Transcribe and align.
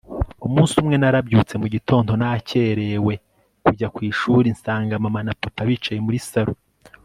umunsi 0.47 0.73
umwe 0.81 0.95
narabyutse 0.99 1.53
mugitondo 1.61 2.11
nakerewe 2.21 3.13
kujya 3.65 3.87
kwishuri 3.95 4.47
nsanga 4.55 5.01
mama 5.03 5.19
na 5.25 5.33
papa 5.41 5.61
bicaye 5.69 5.99
muri 6.07 6.19
salon 6.29 6.59